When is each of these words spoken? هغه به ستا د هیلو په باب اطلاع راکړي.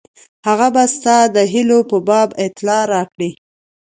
هغه 0.47 0.67
به 0.73 0.83
ستا 0.95 1.17
د 1.35 1.37
هیلو 1.53 1.79
په 1.89 1.97
باب 2.07 2.29
اطلاع 2.45 2.83
راکړي. 2.93 3.31